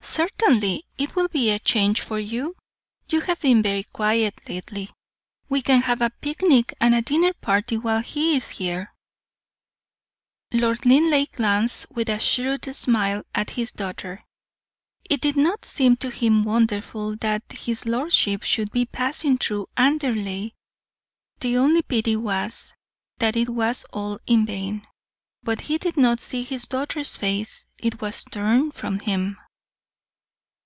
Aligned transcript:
"Certainly; 0.00 0.86
it 0.96 1.14
will 1.14 1.28
be 1.28 1.50
a 1.50 1.58
change 1.58 2.00
for 2.00 2.18
you; 2.18 2.56
you 3.10 3.20
have 3.20 3.40
been 3.40 3.62
very 3.62 3.84
quiet 3.84 4.34
lately; 4.48 4.88
we 5.50 5.60
can 5.60 5.82
have 5.82 6.00
a 6.00 6.08
picnic 6.08 6.72
and 6.80 6.94
a 6.94 7.02
dinner 7.02 7.34
party 7.34 7.76
while 7.76 8.00
he 8.00 8.34
is 8.34 8.48
here." 8.48 8.94
Lord 10.50 10.86
Linleigh 10.86 11.26
glanced 11.26 11.90
with 11.90 12.08
a 12.08 12.18
shrewd 12.18 12.74
smile 12.74 13.22
at 13.34 13.50
his 13.50 13.70
daughter. 13.72 14.24
It 15.04 15.20
did 15.20 15.36
not 15.36 15.66
seem 15.66 15.96
to 15.98 16.08
him 16.10 16.42
wonderful 16.42 17.14
that 17.16 17.42
his 17.52 17.84
lordship 17.84 18.42
should 18.42 18.70
be 18.72 18.86
passing 18.86 19.36
through 19.36 19.66
Anderley; 19.76 20.54
the 21.40 21.58
only 21.58 21.82
pity 21.82 22.16
was, 22.16 22.72
that 23.18 23.36
it 23.36 23.50
was 23.50 23.84
all 23.92 24.20
in 24.26 24.46
vain. 24.46 24.86
But 25.42 25.60
he 25.60 25.76
did 25.76 25.98
not 25.98 26.18
see 26.18 26.44
his 26.44 26.66
daughter's 26.66 27.18
face, 27.18 27.66
it 27.76 28.00
was 28.00 28.24
turned 28.24 28.72
from 28.72 29.00
him. 29.00 29.36